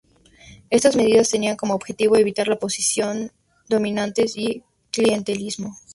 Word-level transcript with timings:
Estas 0.71 0.95
medidas 0.95 1.29
tenían 1.29 1.55
como 1.55 1.75
objetivo 1.75 2.17
evitar 2.17 2.47
las 2.47 2.57
posiciones 2.57 3.29
dominantes 3.69 4.35
y 4.35 4.47
el 4.47 4.63
clientelismo. 4.91 5.75